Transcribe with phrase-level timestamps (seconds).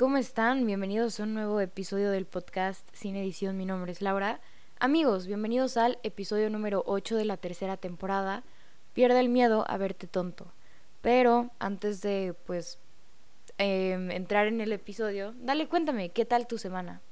[0.00, 0.64] ¿cómo están?
[0.64, 3.58] Bienvenidos a un nuevo episodio del podcast Sin Edición.
[3.58, 4.40] Mi nombre es Laura.
[4.78, 8.42] Amigos, bienvenidos al episodio número 8 de la tercera temporada.
[8.94, 10.54] Pierde el miedo a verte tonto.
[11.02, 12.78] Pero antes de, pues,
[13.58, 17.02] em, entrar en el episodio, dale, cuéntame, ¿qué tal tu semana?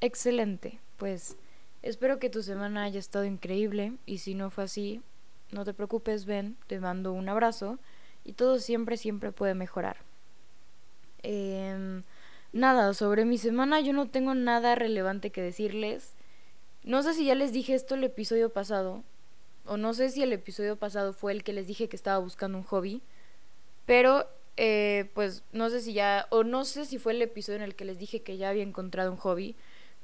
[0.00, 1.36] Excelente, pues
[1.82, 5.02] espero que tu semana haya estado increíble y si no fue así,
[5.50, 7.78] no te preocupes, ven, te mando un abrazo
[8.24, 9.98] y todo siempre, siempre puede mejorar.
[11.22, 12.02] Em,
[12.52, 16.14] nada, sobre mi semana yo no tengo nada relevante que decirles.
[16.84, 19.02] No sé si ya les dije esto el episodio pasado,
[19.64, 22.58] o no sé si el episodio pasado fue el que les dije que estaba buscando
[22.58, 23.02] un hobby,
[23.86, 27.64] pero eh, pues no sé si ya, o no sé si fue el episodio en
[27.64, 29.56] el que les dije que ya había encontrado un hobby,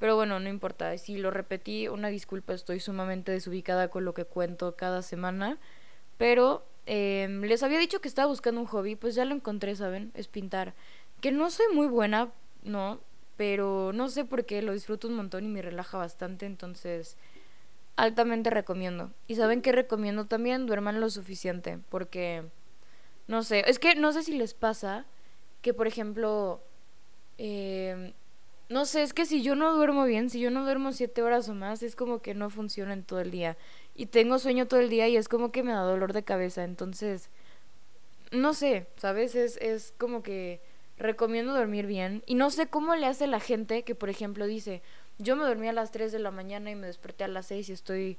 [0.02, 0.98] pero bueno, no importa.
[0.98, 5.58] Si lo repetí, una disculpa, estoy sumamente desubicada con lo que cuento cada semana.
[6.18, 10.10] Pero em, les había dicho que estaba buscando un hobby, pues ya lo encontré, ¿saben?
[10.14, 10.74] Es pintar.
[11.20, 12.32] Que no soy muy buena,
[12.64, 12.98] no,
[13.36, 17.16] pero no sé por qué, lo disfruto un montón y me relaja bastante, entonces
[17.94, 19.12] altamente recomiendo.
[19.28, 22.42] Y saben que recomiendo también, duerman lo suficiente, porque,
[23.28, 25.06] no sé, es que no sé si les pasa
[25.60, 26.60] que, por ejemplo,
[27.38, 28.14] eh,
[28.72, 31.46] no sé, es que si yo no duermo bien, si yo no duermo siete horas
[31.50, 33.58] o más, es como que no funciona en todo el día.
[33.94, 36.64] Y tengo sueño todo el día y es como que me da dolor de cabeza.
[36.64, 37.28] Entonces,
[38.30, 39.34] no sé, ¿sabes?
[39.34, 40.62] Es, es como que
[40.96, 42.22] recomiendo dormir bien.
[42.24, 44.80] Y no sé cómo le hace la gente que, por ejemplo, dice,
[45.18, 47.68] yo me dormí a las 3 de la mañana y me desperté a las 6
[47.68, 48.18] y estoy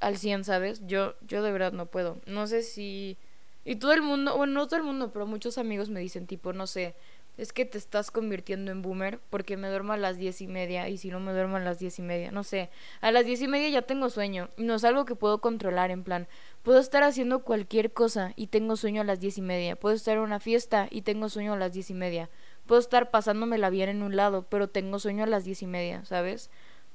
[0.00, 0.84] al 100, ¿sabes?
[0.88, 2.18] Yo, yo de verdad no puedo.
[2.26, 3.16] No sé si...
[3.64, 6.52] Y todo el mundo, bueno, no todo el mundo, pero muchos amigos me dicen tipo,
[6.52, 6.96] no sé,
[7.38, 10.88] es que te estás convirtiendo en boomer porque me duermo a las diez y media
[10.88, 13.40] y si no me duermo a las diez y media, no sé, a las diez
[13.40, 16.28] y media ya tengo sueño no es algo que puedo controlar en plan,
[16.62, 20.16] puedo estar haciendo cualquier cosa y tengo sueño a las diez y media, puedo estar
[20.16, 22.28] en una fiesta y tengo sueño a las diez y media,
[22.66, 26.04] puedo estar pasándomela bien en un lado pero tengo sueño a las diez y media,
[26.04, 26.50] ¿sabes?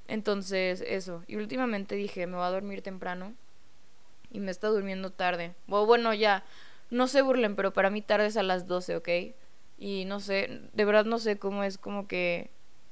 [0.08, 3.34] Entonces eso, y últimamente dije me voy a dormir temprano
[4.30, 6.44] y me está durmiendo tarde, o bueno ya,
[6.92, 9.10] no se burlen pero para mí tarde es a las doce, ¿ok?
[9.78, 12.50] Y no sé, de verdad no sé cómo es como que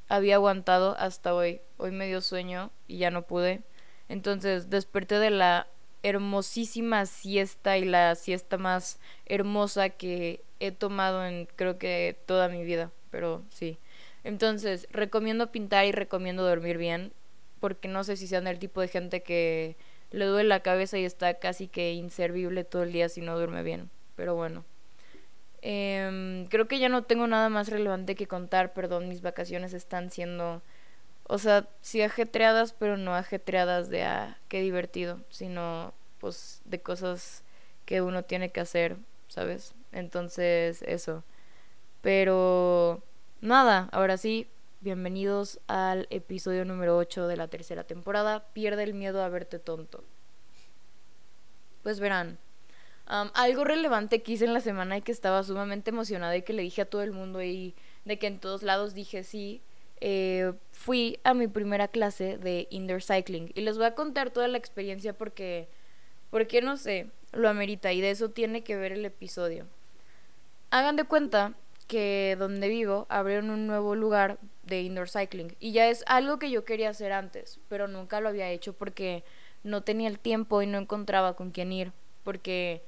[0.08, 1.62] había aguantado hasta hoy.
[1.78, 3.64] Hoy me dio sueño y ya no pude.
[4.08, 5.68] Entonces desperté de la
[6.04, 12.64] hermosísima siesta y la siesta más hermosa que he tomado en creo que toda mi
[12.64, 12.92] vida.
[13.10, 13.80] Pero sí.
[14.24, 17.14] Entonces, recomiendo pintar y recomiendo dormir bien.
[17.60, 19.78] Porque no sé si sean el tipo de gente que
[20.12, 23.64] le duele la cabeza y está casi que inservible todo el día si no duerme
[23.64, 23.90] bien.
[24.16, 24.66] Pero bueno.
[25.68, 30.12] Eh, creo que ya no tengo nada más relevante que contar, perdón, mis vacaciones están
[30.12, 30.62] siendo,
[31.28, 37.44] o sea, sí ajetreadas, pero no ajetreadas de, ah, qué divertido, sino pues de cosas
[37.86, 39.74] que uno tiene que hacer, ¿sabes?
[39.92, 41.24] Entonces, eso.
[42.04, 43.02] Pero,
[43.42, 44.48] nada, ahora sí,
[44.82, 50.04] bienvenidos al episodio número 8 de la tercera temporada, Pierde el miedo a verte tonto.
[51.82, 52.38] Pues verán,
[53.08, 56.64] algo relevante que hice en la semana y que estaba sumamente emocionada y que le
[56.64, 59.62] dije a todo el mundo y de que en todos lados dije sí,
[60.02, 64.48] eh, fui a mi primera clase de indoor cycling y les voy a contar toda
[64.48, 65.68] la experiencia porque,
[66.30, 69.68] porque no sé, lo amerita y de eso tiene que ver el episodio.
[70.72, 71.54] Hagan de cuenta
[71.88, 76.50] que donde vivo abrieron un nuevo lugar de indoor cycling y ya es algo que
[76.50, 79.24] yo quería hacer antes, pero nunca lo había hecho porque
[79.64, 81.92] no tenía el tiempo y no encontraba con quién ir,
[82.24, 82.84] porque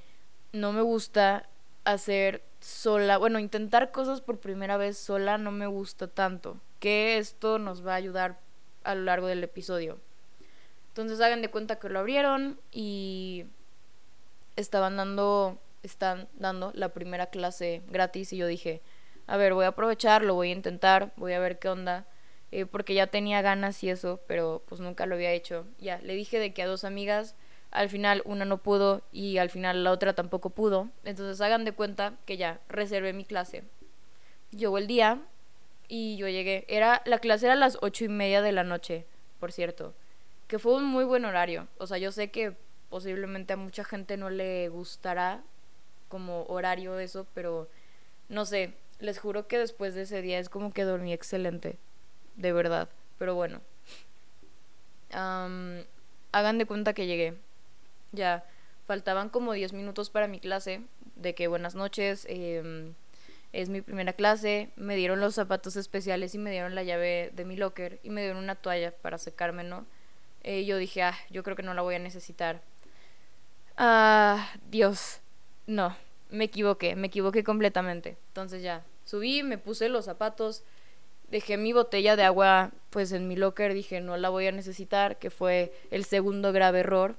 [0.54, 1.48] no me gusta
[1.84, 7.60] hacer sola, bueno, intentar cosas por primera vez sola no me gusta tanto, que esto
[7.60, 8.40] nos va a ayudar
[8.84, 10.00] a lo largo del episodio.
[10.90, 13.46] Entonces hagan de cuenta que lo abrieron y
[14.56, 18.82] estaban dando, están dando la primera clase gratis y yo dije,
[19.28, 22.06] a ver, voy a aprovechar, lo voy a intentar, voy a ver qué onda,
[22.52, 25.66] eh, porque ya tenía ganas y eso, pero pues nunca lo había hecho.
[25.80, 27.36] Ya, le dije de que a dos amigas
[27.72, 30.90] al final una no pudo y al final la otra tampoco pudo.
[31.04, 33.64] Entonces hagan de cuenta que ya reservé mi clase.
[34.52, 35.22] Llegó el día
[35.88, 36.66] y yo llegué.
[36.68, 39.06] Era, la clase era a las ocho y media de la noche,
[39.40, 39.94] por cierto.
[40.48, 41.68] Que fue un muy buen horario.
[41.78, 42.56] O sea, yo sé que
[42.90, 45.44] posiblemente a mucha gente no le gustará
[46.08, 47.70] como horario eso, pero
[48.30, 48.74] no sé.
[49.00, 51.78] Les juro que después de ese día es como que dormí excelente.
[52.36, 52.90] De verdad.
[53.20, 53.62] Pero bueno.
[55.12, 57.36] hagan de cuenta que llegué
[58.12, 58.46] ya
[58.86, 60.82] faltaban como 10 minutos para mi clase,
[61.16, 62.94] de que buenas noches, em,
[63.54, 67.46] es mi primera clase, me dieron los zapatos especiales y me dieron la llave de
[67.46, 69.86] mi locker y me dieron una toalla para secarme, ¿no?
[70.44, 72.62] Eh, yo dije, ah, yo creo que no la voy a necesitar.
[73.78, 75.20] Ah, Dios.
[75.66, 75.96] no,
[76.30, 78.18] me equivoqué, me equivoqué completamente.
[78.30, 80.64] Entonces ya, subí, me puse los zapatos,
[81.30, 85.18] dejé mi botella de agua pues en mi locker, dije no la voy a necesitar,
[85.20, 87.18] que fue el segundo grave error.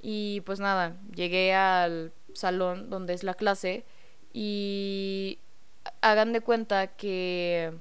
[0.00, 3.84] Y pues nada, llegué al salón donde es la clase
[4.32, 5.38] y
[6.00, 7.72] hagan de cuenta que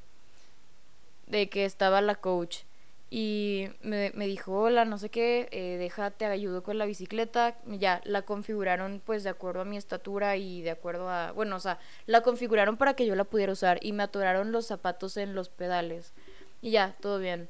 [1.28, 2.64] de que estaba la coach
[3.10, 7.58] y me, me dijo, hola, no sé qué, eh, déjate, ayudo con la bicicleta.
[7.66, 11.60] Ya, la configuraron pues de acuerdo a mi estatura y de acuerdo a, bueno, o
[11.60, 15.36] sea, la configuraron para que yo la pudiera usar y me atoraron los zapatos en
[15.36, 16.14] los pedales.
[16.62, 17.48] Y ya, todo bien.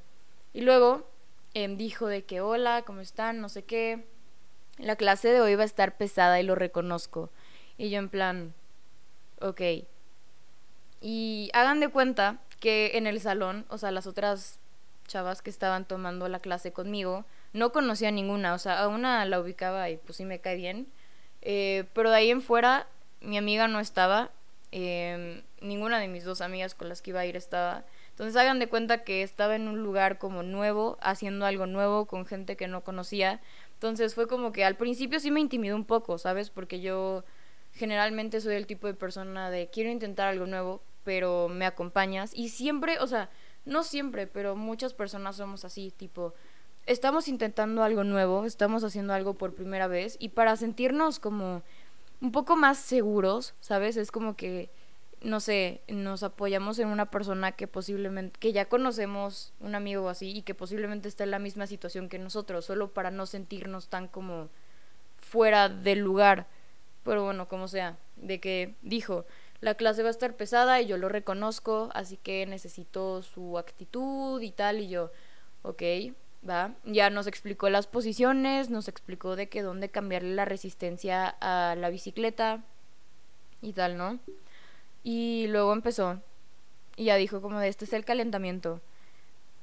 [0.53, 1.07] Y luego
[1.55, 3.41] em, dijo de que, hola, ¿cómo están?
[3.41, 4.05] No sé qué.
[4.77, 7.29] La clase de hoy va a estar pesada y lo reconozco.
[7.77, 8.53] Y yo en plan,
[9.41, 9.61] ok.
[11.01, 14.59] Y hagan de cuenta que en el salón, o sea, las otras
[15.07, 19.39] chavas que estaban tomando la clase conmigo, no conocía ninguna, o sea, a una la
[19.39, 20.87] ubicaba y pues sí me cae bien,
[21.41, 22.87] eh, pero de ahí en fuera
[23.21, 24.31] mi amiga no estaba,
[24.71, 28.59] em, ninguna de mis dos amigas con las que iba a ir estaba, entonces hagan
[28.59, 32.67] de cuenta que estaba en un lugar como nuevo, haciendo algo nuevo con gente que
[32.67, 33.39] no conocía,
[33.77, 36.49] entonces fue como que al principio sí me intimidó un poco, ¿sabes?
[36.49, 37.23] Porque yo
[37.73, 42.49] generalmente soy el tipo de persona de quiero intentar algo nuevo, pero me acompañas y
[42.49, 43.29] siempre, o sea,
[43.65, 46.33] no siempre, pero muchas personas somos así, tipo,
[46.87, 51.61] estamos intentando algo nuevo, estamos haciendo algo por primera vez y para sentirnos como
[52.19, 53.95] un poco más seguros, ¿sabes?
[53.95, 54.71] Es como que,
[55.21, 60.29] no sé, nos apoyamos en una persona que posiblemente, que ya conocemos, un amigo así,
[60.29, 64.07] y que posiblemente está en la misma situación que nosotros, solo para no sentirnos tan
[64.07, 64.49] como
[65.17, 66.47] fuera del lugar.
[67.03, 69.25] Pero bueno, como sea, de que dijo,
[69.61, 74.41] la clase va a estar pesada y yo lo reconozco, así que necesito su actitud
[74.41, 75.11] y tal, y yo,
[75.63, 75.81] ok,
[76.47, 76.75] va.
[76.85, 81.89] Ya nos explicó las posiciones, nos explicó de que dónde cambiarle la resistencia a la
[81.89, 82.63] bicicleta
[83.61, 84.19] y tal, ¿no?
[85.03, 86.21] Y luego empezó,
[86.95, 88.81] y ya dijo como de este es el calentamiento.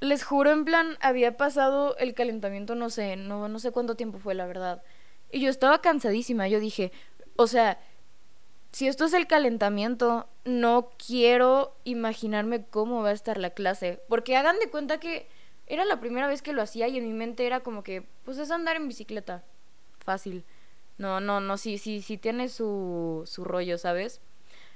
[0.01, 4.19] Les juro, en plan, había pasado el calentamiento, no sé, no, no sé cuánto tiempo
[4.19, 4.83] fue, la verdad.
[5.33, 6.93] Y yo estaba cansadísima, yo dije,
[7.37, 7.79] o sea,
[8.75, 14.01] si esto es el calentamiento, no quiero imaginarme cómo va a estar la clase.
[14.09, 15.29] Porque hagan de cuenta que
[15.67, 18.39] era la primera vez que lo hacía y en mi mente era como que, pues
[18.39, 19.45] es andar en bicicleta.
[19.99, 20.45] Fácil.
[20.99, 24.21] No, no, no, sí, sí, sí tiene su, su rollo, ¿sabes?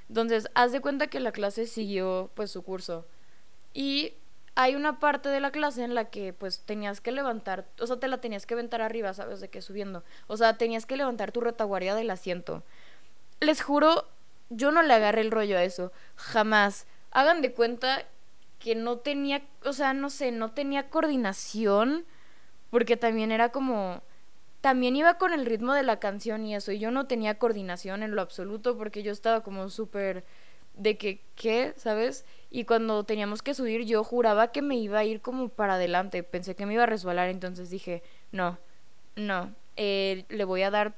[0.08, 3.06] Entonces, haz de cuenta que la clase siguió pues su curso.
[3.74, 4.14] Y
[4.54, 7.96] hay una parte de la clase en la que pues tenías que levantar, o sea,
[7.98, 9.40] te la tenías que aventar arriba, ¿sabes?
[9.40, 10.02] De que subiendo.
[10.26, 12.64] O sea, tenías que levantar tu retaguardia del asiento
[13.40, 14.06] les juro,
[14.50, 15.92] yo no le agarré el rollo a eso.
[16.16, 16.86] Jamás.
[17.10, 18.04] Hagan de cuenta
[18.58, 22.04] que no tenía, o sea, no sé, no tenía coordinación.
[22.70, 24.02] Porque también era como.
[24.60, 26.72] También iba con el ritmo de la canción y eso.
[26.72, 30.24] Y yo no tenía coordinación en lo absoluto porque yo estaba como súper.
[30.74, 31.74] De que, ¿qué?
[31.76, 32.24] ¿Sabes?
[32.50, 36.22] Y cuando teníamos que subir, yo juraba que me iba a ir como para adelante.
[36.22, 38.58] Pensé que me iba a resbalar, entonces dije, no,
[39.16, 39.54] no.
[39.76, 40.94] Eh, le voy a dar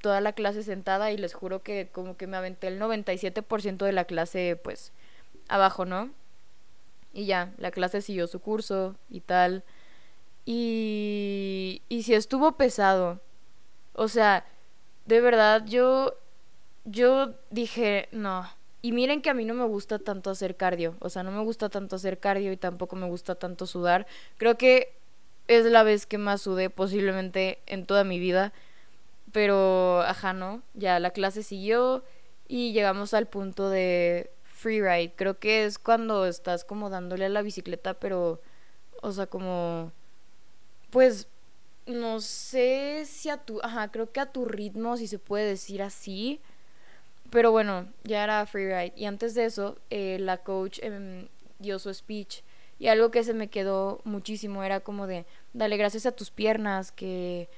[0.00, 3.92] toda la clase sentada y les juro que como que me aventé el 97% de
[3.92, 4.92] la clase pues
[5.48, 6.10] abajo, ¿no?
[7.12, 9.64] Y ya, la clase siguió su curso y tal.
[10.52, 13.20] Y, y si estuvo pesado.
[13.92, 14.44] O sea,
[15.06, 16.14] de verdad yo,
[16.84, 18.50] yo dije, no.
[18.82, 20.96] Y miren que a mí no me gusta tanto hacer cardio.
[20.98, 24.08] O sea, no me gusta tanto hacer cardio y tampoco me gusta tanto sudar.
[24.38, 24.98] Creo que
[25.46, 28.52] es la vez que más sudé posiblemente en toda mi vida.
[29.30, 30.62] Pero, ajá, ¿no?
[30.74, 32.02] Ya la clase siguió
[32.48, 35.12] y llegamos al punto de freeride.
[35.14, 38.40] Creo que es cuando estás como dándole a la bicicleta, pero,
[39.00, 39.92] o sea, como,
[40.90, 41.28] pues,
[41.86, 45.82] no sé si a tu, ajá, creo que a tu ritmo, si se puede decir
[45.82, 46.40] así.
[47.30, 48.92] Pero bueno, ya era freeride.
[48.96, 51.28] Y antes de eso, eh, la coach em,
[51.58, 52.42] dio su speech.
[52.78, 56.92] Y algo que se me quedó muchísimo era como de, dale gracias a tus piernas,
[56.92, 57.48] que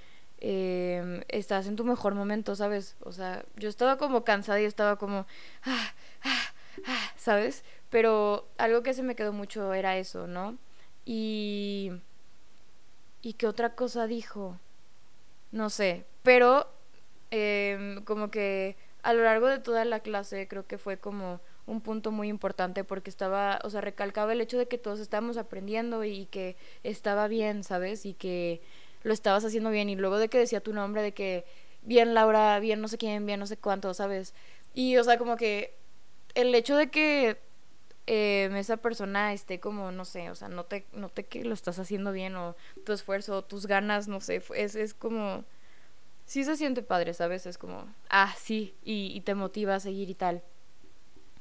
[0.41, 2.97] eh, estás en tu mejor momento, ¿sabes?
[3.01, 5.27] O sea, yo estaba como cansada y estaba como,
[5.65, 6.55] ah, ah,
[6.87, 7.65] ah, ¿sabes?
[7.91, 10.59] Pero algo que se me quedó mucho era eso, ¿no?
[11.05, 11.93] Y...
[13.23, 14.59] ¿Y qué otra cosa dijo?
[15.53, 16.67] No sé, pero
[17.31, 21.81] eh, como que a lo largo de toda la clase creo que fue como un
[21.81, 26.05] punto muy importante porque estaba, o sea, recalcaba el hecho de que todos estábamos aprendiendo
[26.05, 28.05] y que estaba bien, ¿sabes?
[28.07, 28.61] Y que
[29.03, 31.45] lo estabas haciendo bien y luego de que decía tu nombre, de que
[31.83, 34.35] bien Laura, bien no sé quién, bien no sé cuánto, ¿sabes?
[34.75, 35.77] Y o sea, como que
[36.35, 37.39] el hecho de que
[38.07, 42.13] eh, esa persona esté como, no sé, o sea, note, note que lo estás haciendo
[42.13, 45.45] bien o tu esfuerzo, tus ganas, no sé, es, es como...
[46.27, 47.47] sí se siente padre, ¿sabes?
[47.47, 50.43] Es como, ah, sí, y, te motiva a seguir y tal.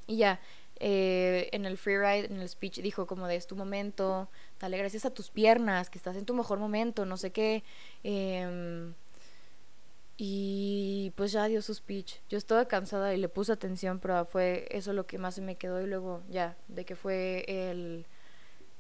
[0.08, 0.40] Y ya,
[0.80, 5.06] eh, en el freeride, en el speech, dijo como de es tu momento, dale gracias
[5.06, 7.64] a tus piernas, que estás en tu mejor momento, no sé qué.
[8.04, 8.92] Eh,
[10.24, 12.18] y pues ya dio su speech.
[12.30, 15.56] Yo estaba cansada y le puse atención, pero fue eso lo que más se me
[15.56, 15.82] quedó.
[15.82, 18.06] Y luego ya, de que fue el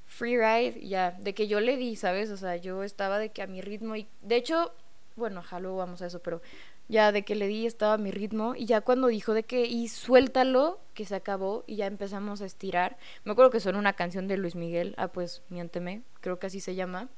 [0.06, 2.30] free ride, ya, de que yo le di, ¿sabes?
[2.30, 3.96] O sea, yo estaba de que a mi ritmo.
[3.96, 4.72] Y de hecho,
[5.16, 6.44] bueno, luego vamos a eso, pero
[6.90, 8.54] ya de que le di estaba a mi ritmo.
[8.56, 12.46] Y ya cuando dijo de que, y suéltalo, que se acabó, y ya empezamos a
[12.46, 13.00] estirar.
[13.24, 14.94] Me acuerdo que son una canción de Luis Miguel.
[14.96, 17.10] Ah, pues miénteme, creo que así se llama.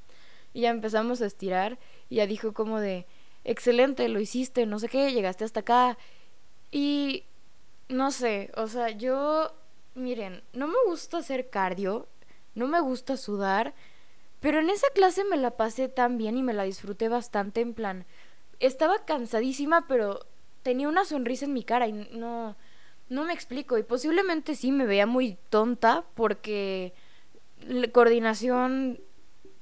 [0.54, 1.78] Y ya empezamos a estirar.
[2.08, 3.04] Y ya dijo como de
[3.44, 5.98] excelente, lo hiciste, no sé qué, llegaste hasta acá.
[6.70, 7.24] Y
[7.88, 9.52] no sé, o sea, yo,
[9.94, 12.08] miren, no me gusta hacer cardio,
[12.54, 13.74] no me gusta sudar,
[14.40, 17.74] pero en esa clase me la pasé tan bien y me la disfruté bastante en
[17.74, 18.06] plan,
[18.60, 20.26] estaba cansadísima, pero
[20.62, 22.56] tenía una sonrisa en mi cara y no,
[23.08, 23.78] no me explico.
[23.78, 26.92] Y posiblemente sí me veía muy tonta porque
[27.92, 29.00] coordinación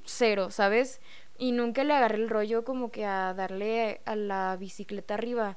[0.04, 1.00] cero, ¿sabes?
[1.42, 5.56] Y nunca le agarré el rollo como que a darle a la bicicleta arriba.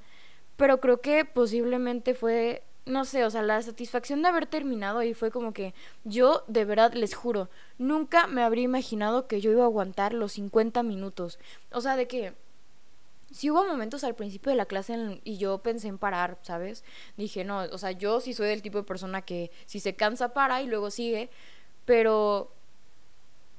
[0.57, 5.13] Pero creo que posiblemente fue, no sé, o sea, la satisfacción de haber terminado y
[5.13, 9.61] fue como que yo, de verdad, les juro, nunca me habría imaginado que yo iba
[9.61, 11.37] a aguantar los 50 minutos.
[11.71, 12.33] O sea, de que
[13.31, 16.83] sí hubo momentos al principio de la clase y yo pensé en parar, ¿sabes?
[17.15, 20.33] Dije, no, o sea, yo sí soy del tipo de persona que si se cansa
[20.33, 21.29] para y luego sigue,
[21.85, 22.51] pero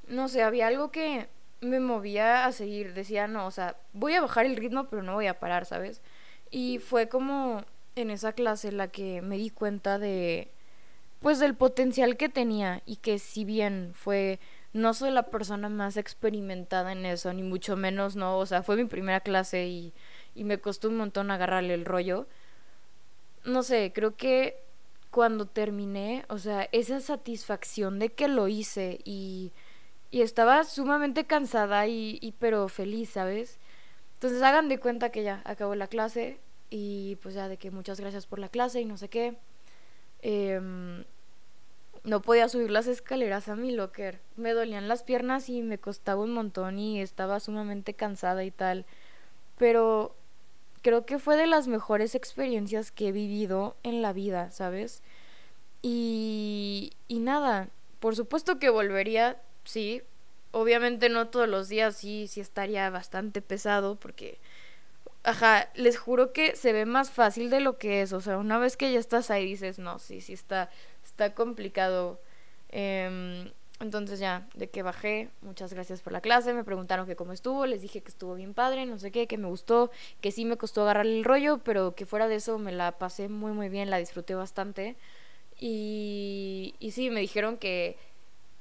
[0.08, 1.28] no sé, había algo que
[1.60, 5.14] me movía a seguir, decía, no, o sea, voy a bajar el ritmo, pero no
[5.14, 6.02] voy a parar, ¿sabes?
[6.50, 7.64] Y fue como
[7.96, 10.50] en esa clase la que me di cuenta de,
[11.20, 14.38] pues, del potencial que tenía y que si bien fue,
[14.72, 18.76] no soy la persona más experimentada en eso, ni mucho menos, no, o sea, fue
[18.76, 19.92] mi primera clase y,
[20.34, 22.26] y me costó un montón agarrarle el rollo.
[23.44, 24.62] No sé, creo que
[25.10, 29.52] cuando terminé, o sea, esa satisfacción de que lo hice y
[30.10, 33.58] y estaba sumamente cansada y, pero feliz, ¿sabes?
[34.14, 36.38] Entonces hagan de cuenta que ya acabó la clase
[36.70, 39.36] y pues ya de que muchas gracias por la clase y no sé qué.
[40.22, 41.04] Em,
[42.04, 44.20] no podía subir las escaleras a mi locker.
[44.36, 48.86] Me dolían las piernas y me costaba un montón y estaba sumamente cansada y tal.
[49.58, 50.14] Pero
[50.82, 55.02] creo que fue de las mejores experiencias que he vivido en la vida, ¿sabes?
[55.82, 60.02] Y, y nada, por supuesto que volvería sí.
[60.52, 64.38] Obviamente no todos los días, sí, sí estaría bastante pesado porque,
[65.22, 68.12] ajá, les juro que se ve más fácil de lo que es.
[68.12, 70.70] O sea, una vez que ya estás ahí dices, no, sí, sí está,
[71.04, 72.20] está complicado.
[72.70, 77.32] Em, entonces ya, de que bajé, muchas gracias por la clase, me preguntaron que cómo
[77.34, 79.90] estuvo, les dije que estuvo bien padre, no sé qué, que me gustó,
[80.22, 83.28] que sí me costó agarrar el rollo, pero que fuera de eso me la pasé
[83.28, 84.96] muy muy bien, la disfruté bastante.
[85.58, 87.96] Y, y sí, me dijeron que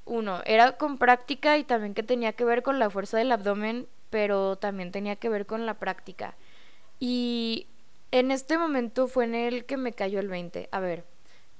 [0.06, 3.88] uno, era con práctica y también que tenía que ver con la fuerza del abdomen,
[4.10, 6.36] pero también tenía que ver con la práctica.
[7.00, 7.68] Y
[8.12, 10.70] en este momento fue en el que me cayó el 20.
[10.72, 11.04] A ver,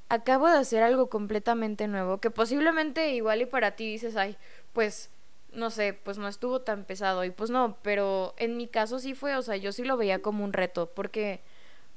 [0.10, 4.38] acabo de hacer algo completamente nuevo, que posiblemente igual y para ti dices, ay,
[4.74, 5.10] pues
[5.52, 9.14] no sé, pues no estuvo tan pesado y pues no, pero en mi caso sí
[9.16, 11.42] fue, o sea, yo sí lo veía como un reto, porque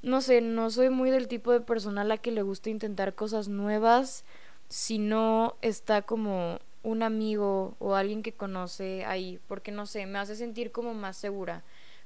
[0.03, 3.15] no sé, no soy muy del tipo de persona a la que le gusta intentar
[3.15, 4.25] cosas nuevas
[4.69, 10.19] si no está como un amigo o alguien que conoce ahí, porque no sé, me
[10.19, 11.63] hace sentir como más segura.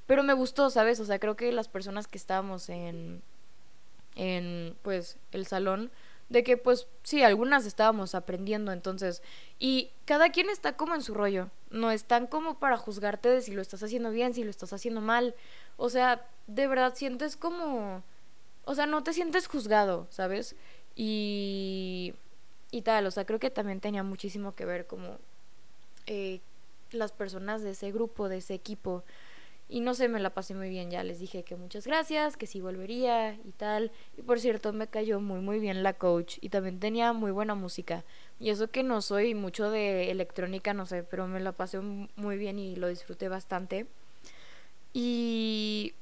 [0.07, 0.99] Pero me gustó, ¿sabes?
[0.99, 3.21] O sea, creo que las personas que estábamos en
[4.15, 5.91] en pues el salón
[6.29, 9.21] de que pues sí, algunas estábamos aprendiendo, entonces,
[9.59, 13.51] y cada quien está como en su rollo, no están como para juzgarte de si
[13.51, 15.35] lo estás haciendo bien, si lo estás haciendo mal,
[15.77, 18.01] o sea, de verdad sientes como,
[18.65, 20.55] o sea, no te sientes juzgado, ¿sabes?
[20.95, 22.13] Y
[22.73, 23.05] y tal.
[23.05, 25.19] O sea, creo que también tenía muchísimo que ver como
[26.07, 26.41] eh,
[26.91, 29.03] las personas de ese grupo, de ese equipo.
[29.69, 30.89] Y no sé, me la pasé muy bien.
[30.89, 33.91] Ya les dije que muchas gracias, que sí volvería y tal.
[34.17, 36.39] Y por cierto, me cayó muy, muy bien la coach.
[36.41, 38.03] Y también tenía muy buena música.
[38.39, 42.37] Y eso que no soy mucho de electrónica, no sé, pero me la pasé muy
[42.37, 43.85] bien y lo disfruté bastante.
[44.93, 45.93] Y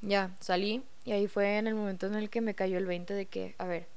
[0.00, 0.82] ya, salí.
[1.04, 3.54] Y ahí fue en el momento en el que me cayó el 20 de que,
[3.58, 3.93] a ver,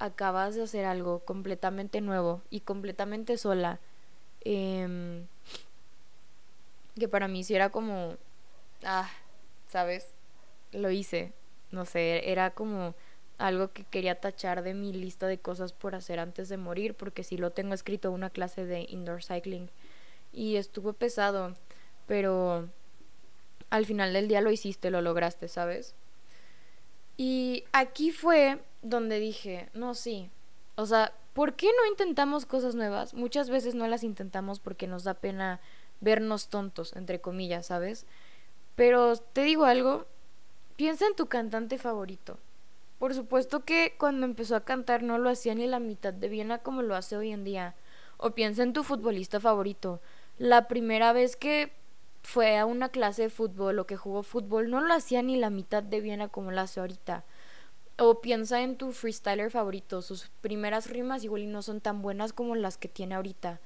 [0.00, 3.78] acabas de hacer algo completamente nuevo y completamente sola,
[4.44, 5.22] eh,
[6.98, 8.16] que para mí sí era como,
[8.82, 9.08] ah,
[9.68, 10.08] ¿sabes?
[10.72, 11.32] Lo hice,
[11.70, 12.94] no sé, era como
[13.38, 17.22] algo que quería tachar de mi lista de cosas por hacer antes de morir, porque
[17.22, 19.70] sí lo tengo escrito una clase de indoor cycling
[20.32, 21.54] y estuvo pesado,
[22.06, 22.68] pero
[23.68, 25.94] al final del día lo hiciste, lo lograste, ¿sabes?
[27.16, 30.30] Y aquí fue donde dije, no, sí.
[30.76, 33.14] O sea, ¿por qué no intentamos cosas nuevas?
[33.14, 35.60] Muchas veces no las intentamos porque nos da pena
[36.00, 38.06] vernos tontos, entre comillas, ¿sabes?
[38.76, 40.06] Pero te digo algo,
[40.76, 42.38] piensa en tu cantante favorito.
[42.98, 46.52] Por supuesto que cuando empezó a cantar no lo hacía ni la mitad de bien
[46.52, 47.74] a como lo hace hoy en día.
[48.16, 50.00] O piensa en tu futbolista favorito.
[50.38, 51.72] La primera vez que
[52.22, 55.50] fue a una clase de fútbol o que jugó fútbol no lo hacía ni la
[55.50, 57.24] mitad de bien a como lo hace ahorita.
[58.02, 60.00] O piensa en tu freestyler favorito.
[60.00, 63.60] Sus primeras rimas igual y no son tan buenas como las que tiene ahorita.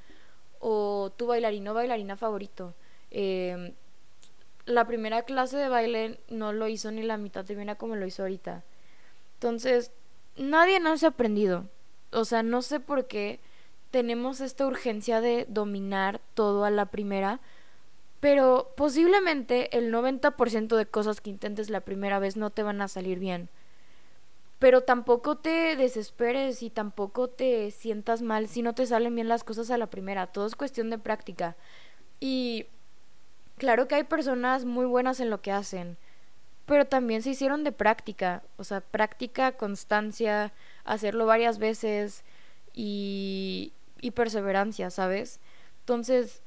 [0.58, 2.74] O tu bailarino o bailarina favorito.
[3.12, 3.74] Eh,
[4.66, 8.06] la primera clase de baile no lo hizo ni la mitad de bien como lo
[8.06, 8.64] hizo ahorita.
[9.34, 9.92] Entonces,
[10.36, 11.66] nadie nos ha aprendido.
[12.12, 13.38] O sea, no sé por qué
[13.92, 17.38] tenemos esta urgencia de dominar todo a la primera,
[18.18, 22.88] pero posiblemente el 90% de cosas que intentes la primera vez no te van a
[22.88, 23.48] salir bien.
[24.64, 29.44] Pero tampoco te desesperes y tampoco te sientas mal si no te salen bien las
[29.44, 30.28] cosas a la primera.
[30.28, 31.54] Todo es cuestión de práctica.
[32.18, 32.66] Y
[33.56, 35.96] Claro que hay personas muy buenas en lo que hacen,
[36.66, 40.52] pero también se hicieron de práctica, o sea, práctica, constancia,
[40.84, 42.24] hacerlo varias veces
[42.72, 45.38] y, y perseverancia, ¿sabes?
[45.80, 46.42] Entonces,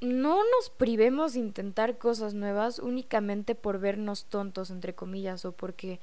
[0.00, 6.00] no nos privemos de intentar cosas nuevas únicamente por vernos tontos, entre comillas, o porque,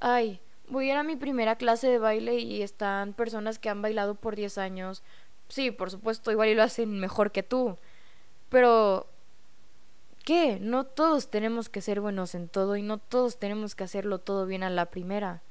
[0.00, 3.82] ay, voy a ir a mi primera clase de baile y están personas que han
[3.82, 5.02] bailado por 10 años.
[5.48, 7.78] Sí, por supuesto, igual y lo hacen mejor que tú.
[8.48, 9.06] Pero
[10.24, 10.58] qué?
[10.60, 14.46] No todos tenemos que ser buenos en todo y no todos tenemos que hacerlo todo
[14.46, 15.42] bien a la primera.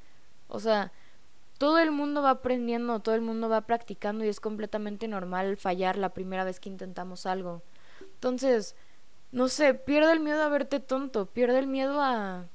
[0.47, 0.91] O sea,
[1.57, 5.97] todo el mundo va aprendiendo, todo el mundo va practicando y es completamente normal fallar
[5.97, 7.63] la primera vez que intentamos algo.
[8.01, 8.75] Entonces,
[9.31, 12.45] no sé, pierde el miedo a verte tonto, pierde el miedo a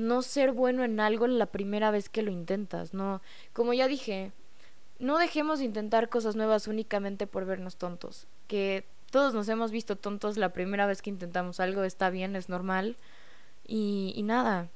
[0.00, 4.32] no ser bueno en algo la primera vez que lo intentas, no, como ya dije,
[4.98, 9.96] no dejemos de intentar cosas nuevas únicamente por vernos tontos, que todos nos hemos visto
[9.96, 12.96] tontos la primera vez que intentamos algo, está bien, es normal.
[13.66, 14.68] Y, y nada.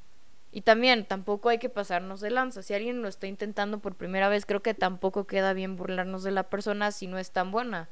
[0.53, 2.63] Y también tampoco hay que pasarnos de lanza.
[2.63, 6.31] Si alguien lo está intentando por primera vez, creo que tampoco queda bien burlarnos de
[6.31, 7.89] la persona si no es tan buena.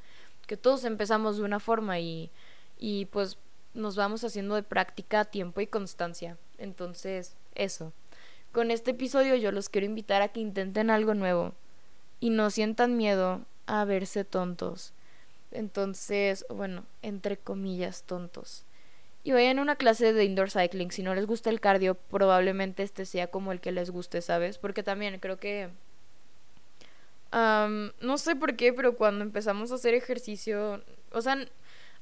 [0.46, 2.30] Que todos empezamos de una forma y,
[2.78, 3.38] y pues
[3.74, 6.36] nos vamos haciendo de práctica, tiempo y constancia.
[6.58, 7.92] Entonces, eso.
[8.52, 11.54] Con este episodio yo los quiero invitar a que intenten algo nuevo
[12.20, 14.92] y no sientan miedo a verse tontos.
[15.50, 18.64] Entonces, bueno, entre comillas, tontos.
[19.24, 20.90] Y vayan a una clase de indoor cycling.
[20.90, 24.58] Si no les gusta el cardio, probablemente este sea como el que les guste, ¿sabes?
[24.58, 25.70] Porque también creo que...
[27.32, 30.82] no sé por qué, pero cuando empezamos a hacer ejercicio,
[31.12, 31.38] o sea,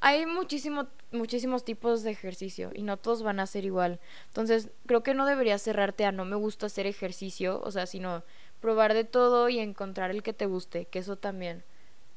[0.00, 4.00] hay muchísimo, muchísimos tipos de ejercicio y no todos van a ser igual.
[4.28, 8.24] Entonces, creo que no deberías cerrarte a no me gusta hacer ejercicio, o sea, sino
[8.60, 11.64] probar de todo y encontrar el que te guste, que eso también.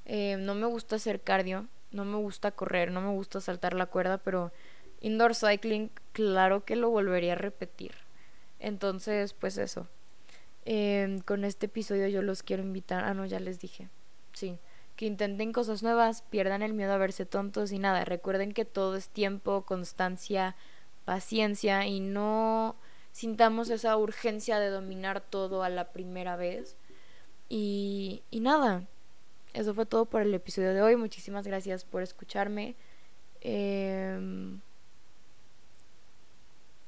[0.05, 3.85] Eh, no me gusta hacer cardio, no me gusta correr, no me gusta saltar la
[3.85, 4.51] cuerda, pero
[5.01, 7.93] indoor cycling, claro que lo volvería a repetir.
[8.59, 9.87] Entonces, pues eso.
[10.65, 13.03] Em, con este episodio yo los quiero invitar.
[13.03, 13.89] Ah, no, ya les dije.
[14.31, 14.57] Sí.
[15.03, 18.05] Intenten cosas nuevas, pierdan el miedo a verse tontos y nada.
[18.05, 20.55] Recuerden que todo es tiempo, constancia,
[21.03, 22.75] paciencia y no
[23.11, 26.77] sintamos esa urgencia de dominar todo a la primera vez.
[27.49, 28.83] Y, y nada,
[29.53, 30.95] eso fue todo por el episodio de hoy.
[30.95, 32.75] Muchísimas gracias por escucharme.
[33.41, 34.61] Em,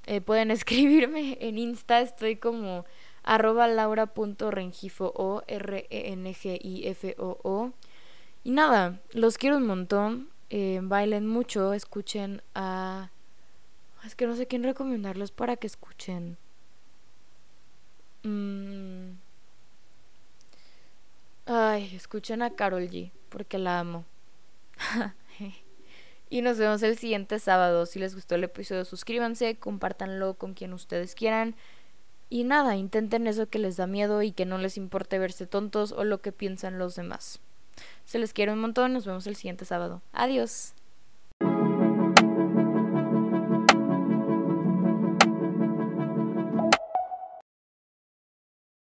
[0.06, 2.86] eh, pueden escribirme en Insta, estoy como
[3.24, 7.72] arroba laura.rengifo o r e n g i f o o
[8.46, 13.12] y nada los quiero un montón eh, bailen mucho escuchen a
[14.06, 16.38] es que no sé quién recomendarlos para que escuchen
[18.24, 19.26] mm.
[21.48, 24.06] Ay, escuchen a Carol G, porque la amo.
[26.30, 27.86] y nos vemos el siguiente sábado.
[27.86, 31.56] Si les gustó el episodio, suscríbanse, compártanlo con quien ustedes quieran.
[32.32, 35.92] Y nada, intenten eso que les da miedo y que no les importe verse tontos
[35.92, 37.40] o lo que piensan los demás.
[38.06, 40.02] Se les quiere un montón, nos vemos el siguiente sábado.
[40.14, 40.74] Adiós.